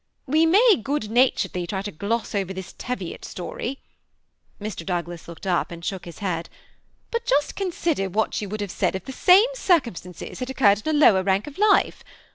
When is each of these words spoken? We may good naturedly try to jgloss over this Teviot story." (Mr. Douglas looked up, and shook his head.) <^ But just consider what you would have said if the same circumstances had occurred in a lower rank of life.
We 0.25 0.47
may 0.47 0.81
good 0.83 1.11
naturedly 1.11 1.67
try 1.67 1.83
to 1.83 1.91
jgloss 1.91 2.33
over 2.33 2.53
this 2.53 2.73
Teviot 2.79 3.23
story." 3.23 3.77
(Mr. 4.59 4.83
Douglas 4.83 5.27
looked 5.27 5.45
up, 5.45 5.69
and 5.69 5.85
shook 5.85 6.05
his 6.05 6.17
head.) 6.17 6.49
<^ 6.53 6.55
But 7.11 7.27
just 7.27 7.55
consider 7.55 8.09
what 8.09 8.41
you 8.41 8.49
would 8.49 8.61
have 8.61 8.71
said 8.71 8.95
if 8.95 9.05
the 9.05 9.11
same 9.11 9.49
circumstances 9.53 10.39
had 10.39 10.49
occurred 10.49 10.81
in 10.87 10.95
a 10.95 10.99
lower 10.99 11.21
rank 11.21 11.45
of 11.45 11.59
life. 11.59 12.03